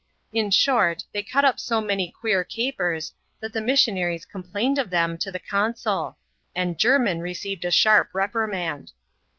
In 0.33 0.49
short, 0.49 1.03
they 1.13 1.21
cut 1.21 1.45
up 1.45 1.59
so 1.59 1.79
many 1.79 2.09
queer 2.11 2.43
capers, 2.43 3.13
that 3.39 3.53
the 3.53 3.61
missionaries 3.61 4.25
complained 4.25 4.79
of 4.79 4.89
them 4.89 5.15
to 5.19 5.31
the 5.31 5.37
consul; 5.37 6.17
and 6.55 6.79
Jermin 6.79 7.19
received 7.19 7.65
a 7.65 7.69
sharp 7.69 8.09
reprimand. 8.11 8.93